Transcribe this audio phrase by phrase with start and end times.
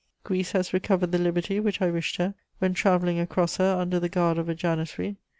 [0.23, 4.09] Greece has recovered the liberty which I wished her when travelling across her under the
[4.09, 5.17] guard of a janissary.